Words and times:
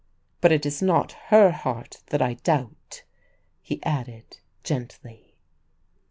"But 0.41 0.51
it 0.51 0.65
is 0.65 0.81
not 0.81 1.11
her 1.27 1.51
heart 1.51 2.01
that 2.07 2.23
I 2.23 2.33
doubt," 2.33 3.03
he 3.61 3.79
added 3.83 4.39
gently. 4.63 5.35